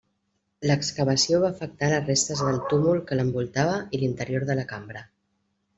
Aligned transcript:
L'excavació 0.69 1.41
va 1.43 1.51
afectar 1.55 1.91
les 1.93 2.07
restes 2.07 2.41
del 2.49 2.59
túmul 2.73 3.05
que 3.11 3.19
l'envoltava 3.21 3.79
i 3.99 4.03
l'interior 4.05 4.51
de 4.51 4.59
la 4.63 4.67
cambra. 4.75 5.11